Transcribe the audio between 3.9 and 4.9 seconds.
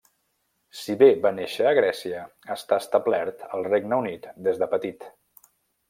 Unit des de